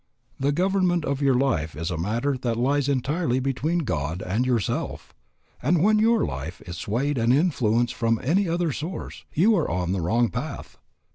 The 0.39 0.51
government 0.51 1.05
of 1.05 1.21
your 1.21 1.35
life 1.35 1.75
is 1.75 1.91
a 1.91 1.95
matter 1.95 2.35
that 2.35 2.57
lies 2.57 2.89
entirely 2.89 3.39
between 3.39 3.85
God 3.85 4.23
and 4.23 4.47
yourself, 4.47 5.13
and 5.61 5.83
when 5.83 5.99
your 5.99 6.25
life 6.25 6.59
is 6.65 6.75
swayed 6.75 7.19
and 7.19 7.31
influenced 7.31 7.93
from 7.93 8.19
any 8.23 8.49
other 8.49 8.71
source 8.71 9.25
you 9.31 9.55
are 9.55 9.69
on 9.69 9.91
the 9.91 10.01
wrong 10.01 10.29
path." 10.29 10.79